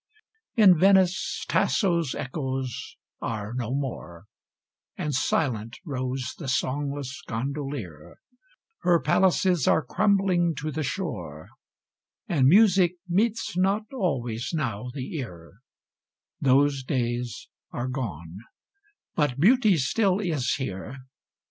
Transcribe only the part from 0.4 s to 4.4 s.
In Venice, Tasso's echoes are no more,